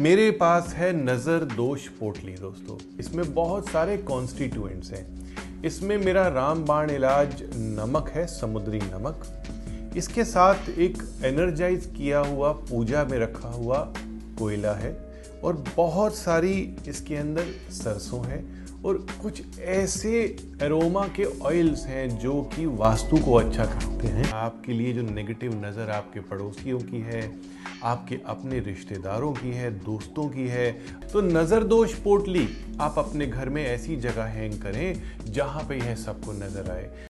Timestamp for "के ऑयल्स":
21.16-21.84